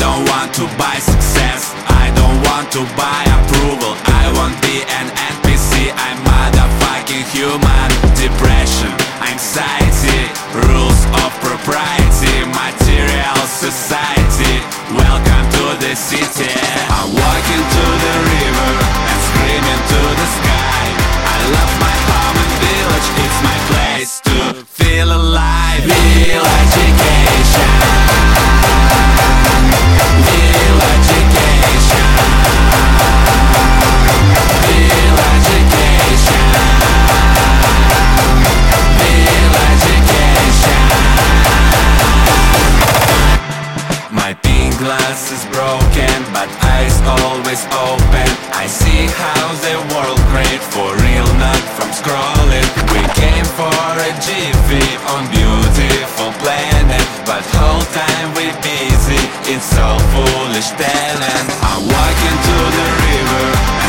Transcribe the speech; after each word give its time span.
don't 0.00 0.24
want 0.32 0.48
to 0.56 0.64
buy 0.80 0.96
success. 0.96 1.76
I 1.84 2.08
don't 2.16 2.40
want 2.48 2.72
to 2.72 2.82
buy 2.96 3.20
approval. 3.36 3.92
I 4.08 4.32
won't 4.32 4.56
be 4.64 4.80
an 4.96 5.12
NPC 5.12 5.92
I'm 5.92 6.18
motherfucking 6.24 7.28
human. 7.28 7.88
Depression, 8.16 8.92
anxiety 9.20 10.32
Rules 10.56 11.00
of 11.20 11.30
propriety 11.44 12.48
Material 12.48 13.40
society. 13.44 14.64
Welcome 14.96 15.44
to 15.60 15.64
the 15.84 15.92
city. 15.92 16.48
I'm 16.96 17.12
walking 17.12 17.62
to 17.76 17.84
the 18.04 18.14
river 18.32 18.72
And 19.04 19.20
screaming 19.28 19.82
to 19.92 20.00
the 20.16 20.28
sky. 20.40 20.80
I 21.28 21.36
love 21.52 21.72
my 21.76 21.96
home 22.08 22.36
and 22.40 22.52
village. 22.64 23.08
It's 23.20 23.40
my 23.44 23.58
place 23.68 24.12
to 24.32 24.64
feel 24.64 25.12
alive. 25.12 25.84
Feel 25.84 26.59
glass 44.80 45.28
is 45.30 45.44
broken, 45.52 46.16
but 46.32 46.48
eyes 46.64 46.96
always 47.04 47.62
open. 47.84 48.28
I 48.56 48.64
see 48.64 49.04
how 49.12 49.44
the 49.60 49.76
world 49.92 50.20
great 50.32 50.62
for 50.72 50.88
real, 51.04 51.28
not 51.36 51.60
from 51.76 51.92
scrolling. 51.92 52.68
We 52.88 53.02
came 53.12 53.44
for 53.60 53.76
a 53.76 54.10
jiffy 54.24 54.88
on 55.12 55.28
beautiful 55.28 56.32
planet, 56.40 57.06
but 57.28 57.44
whole 57.60 57.84
time 57.92 58.28
we 58.32 58.48
busy 58.64 59.20
in 59.52 59.60
so 59.60 59.86
foolish 60.16 60.72
talent. 60.80 61.46
I 61.60 61.76
walk 61.84 62.18
into 62.32 62.56
the 62.76 62.88
river. 63.04 63.79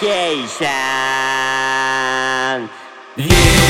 vacation. 0.00 0.66
Yeah. 3.16 3.65